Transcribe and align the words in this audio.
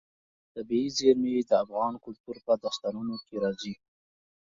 طبیعي 0.53 0.89
زیرمې 0.97 1.33
د 1.49 1.51
افغان 1.63 1.93
کلتور 2.05 2.35
په 2.45 2.51
داستانونو 2.63 3.15
کې 3.25 3.35
راځي. 3.43 3.73